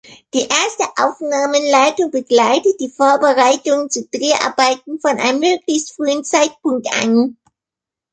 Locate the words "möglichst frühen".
5.41-6.23